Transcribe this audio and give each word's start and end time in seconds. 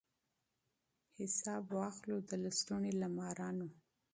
حساب 1.17 1.63
واخلو 1.77 2.17
د 2.29 2.31
لستوڼي 2.43 2.93
له 3.01 3.07
مارانو 3.17 3.67